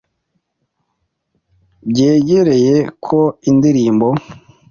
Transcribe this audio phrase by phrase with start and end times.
[1.89, 3.19] byegeregeye ko
[3.49, 4.09] indirimbo